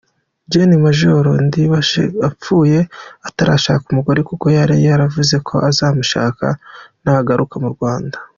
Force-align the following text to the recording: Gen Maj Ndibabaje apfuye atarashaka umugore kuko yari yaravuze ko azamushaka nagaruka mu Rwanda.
Gen 0.51 0.71
Maj 0.83 0.99
Ndibabaje 1.45 2.03
apfuye 2.27 2.79
atarashaka 3.27 3.85
umugore 3.87 4.19
kuko 4.29 4.45
yari 4.57 4.75
yaravuze 4.87 5.35
ko 5.47 5.53
azamushaka 5.69 6.45
nagaruka 7.03 7.55
mu 7.65 7.69
Rwanda. 7.75 8.17